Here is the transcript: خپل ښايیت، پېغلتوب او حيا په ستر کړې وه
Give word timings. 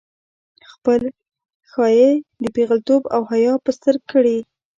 خپل 0.71 1.01
ښايیت، 1.71 2.19
پېغلتوب 2.55 3.03
او 3.15 3.21
حيا 3.31 3.53
په 3.63 3.71
ستر 3.77 3.95
کړې 4.11 4.35
وه 4.43 4.45